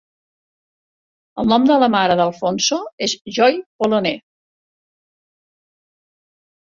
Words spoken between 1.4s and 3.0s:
El nom de la mare d'Alfonso